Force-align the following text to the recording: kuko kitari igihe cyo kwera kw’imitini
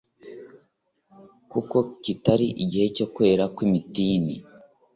kuko 1.51 1.77
kitari 2.03 2.47
igihe 2.63 2.87
cyo 2.95 3.07
kwera 3.13 3.43
kw’imitini 3.55 4.35